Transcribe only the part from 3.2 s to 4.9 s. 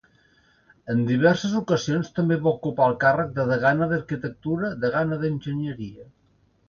de Degana d'Arquitectura,